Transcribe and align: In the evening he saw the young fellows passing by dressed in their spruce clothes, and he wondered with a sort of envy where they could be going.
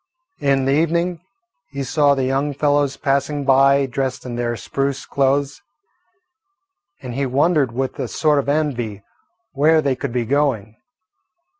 In 0.39 0.65
the 0.65 0.71
evening 0.71 1.21
he 1.69 1.83
saw 1.83 2.15
the 2.15 2.23
young 2.23 2.55
fellows 2.55 2.97
passing 2.97 3.45
by 3.45 3.85
dressed 3.85 4.25
in 4.25 4.35
their 4.35 4.55
spruce 4.57 5.05
clothes, 5.05 5.61
and 7.03 7.13
he 7.13 7.27
wondered 7.27 7.71
with 7.71 7.99
a 7.99 8.07
sort 8.07 8.39
of 8.39 8.49
envy 8.49 9.03
where 9.53 9.79
they 9.79 9.95
could 9.95 10.11
be 10.11 10.25
going. 10.25 10.75